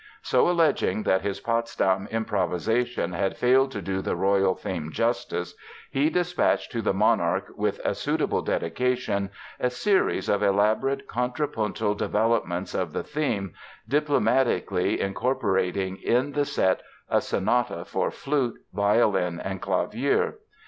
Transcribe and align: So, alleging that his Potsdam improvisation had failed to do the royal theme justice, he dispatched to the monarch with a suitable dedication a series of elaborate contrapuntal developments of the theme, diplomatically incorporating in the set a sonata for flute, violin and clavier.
So, 0.23 0.49
alleging 0.49 1.03
that 1.03 1.21
his 1.21 1.39
Potsdam 1.39 2.07
improvisation 2.09 3.13
had 3.13 3.37
failed 3.37 3.69
to 3.73 3.83
do 3.83 4.01
the 4.01 4.15
royal 4.15 4.55
theme 4.55 4.91
justice, 4.91 5.53
he 5.91 6.09
dispatched 6.09 6.71
to 6.71 6.81
the 6.81 6.91
monarch 6.91 7.49
with 7.55 7.79
a 7.85 7.93
suitable 7.93 8.41
dedication 8.41 9.29
a 9.59 9.69
series 9.69 10.27
of 10.27 10.41
elaborate 10.41 11.07
contrapuntal 11.07 11.93
developments 11.93 12.73
of 12.73 12.93
the 12.93 13.03
theme, 13.03 13.53
diplomatically 13.87 14.99
incorporating 14.99 15.97
in 15.97 16.31
the 16.31 16.45
set 16.45 16.81
a 17.07 17.21
sonata 17.21 17.85
for 17.85 18.09
flute, 18.09 18.59
violin 18.73 19.39
and 19.39 19.61
clavier. 19.61 20.39